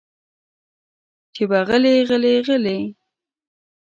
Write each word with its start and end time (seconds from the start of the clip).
چې 1.33 1.43
به 1.49 1.59
غلې 1.67 1.95
غلې 2.09 2.35
غلې 2.47 2.79